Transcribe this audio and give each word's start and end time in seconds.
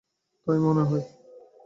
তাই 0.47 0.59
মনে 0.63 0.83
হয়? 0.83 1.03